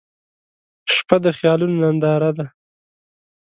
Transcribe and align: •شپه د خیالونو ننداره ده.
•شپه 0.93 1.17
د 1.23 1.25
خیالونو 1.37 1.75
ننداره 1.83 2.31
ده. 2.37 2.45